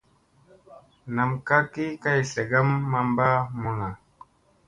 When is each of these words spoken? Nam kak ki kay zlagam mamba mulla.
Nam 1.15 1.29
kak 1.47 1.65
ki 1.73 1.85
kay 2.03 2.19
zlagam 2.31 2.69
mamba 2.91 3.27
mulla. 3.61 3.89